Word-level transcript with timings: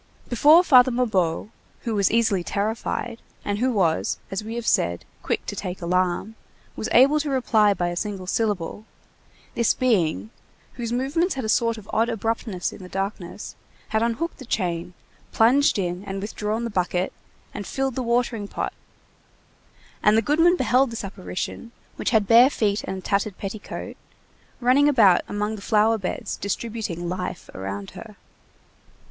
Before 0.29 0.63
Father 0.63 0.89
Mabeuf, 0.89 1.49
who 1.81 1.93
was 1.93 2.09
easily 2.09 2.43
terrified, 2.43 3.21
and 3.45 3.59
who 3.59 3.71
was, 3.71 4.17
as 4.31 4.43
we 4.43 4.55
have 4.55 4.65
said, 4.65 5.05
quick 5.21 5.45
to 5.45 5.55
take 5.55 5.79
alarm, 5.79 6.33
was 6.75 6.89
able 6.91 7.19
to 7.19 7.29
reply 7.29 7.75
by 7.75 7.89
a 7.89 7.95
single 7.95 8.25
syllable, 8.25 8.85
this 9.53 9.75
being, 9.75 10.31
whose 10.73 10.91
movements 10.91 11.35
had 11.35 11.45
a 11.45 11.49
sort 11.49 11.77
of 11.77 11.87
odd 11.93 12.09
abruptness 12.09 12.73
in 12.73 12.81
the 12.81 12.89
darkness, 12.89 13.55
had 13.89 14.01
unhooked 14.01 14.39
the 14.39 14.45
chain, 14.45 14.95
plunged 15.31 15.77
in 15.77 16.03
and 16.05 16.19
withdrawn 16.19 16.63
the 16.63 16.71
bucket, 16.71 17.13
and 17.53 17.67
filled 17.67 17.93
the 17.93 18.01
watering 18.01 18.47
pot, 18.47 18.73
and 20.01 20.17
the 20.17 20.23
goodman 20.23 20.57
beheld 20.57 20.89
this 20.91 21.03
apparition, 21.03 21.71
which 21.97 22.09
had 22.09 22.25
bare 22.27 22.49
feet 22.49 22.83
and 22.85 22.97
a 22.97 23.01
tattered 23.01 23.37
petticoat, 23.37 23.95
running 24.59 24.89
about 24.89 25.21
among 25.27 25.55
the 25.55 25.61
flower 25.61 25.99
beds 25.99 26.37
distributing 26.37 27.07
life 27.07 27.51
around 27.53 27.91
her. 27.91 28.15